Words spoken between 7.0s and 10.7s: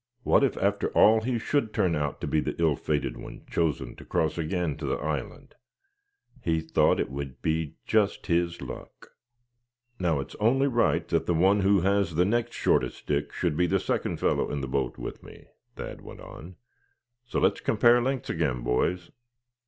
would be just his luck. "Now, it's only